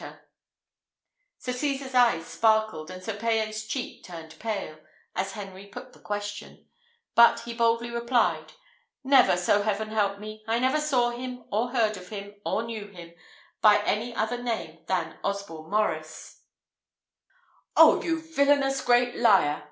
[1.37, 4.79] Sir Cesar's eyes sparkled, and Sir Payan's cheek turned pale,
[5.15, 6.67] as Henry put the question;
[7.13, 8.53] but he boldly replied,
[9.03, 10.19] "Never, so help me heaven!
[10.47, 13.13] I never saw him, or heard of him, or knew him,
[13.61, 16.45] by any other name than Osborne Maurice."
[17.75, 19.59] "Oh, you villanous great liar!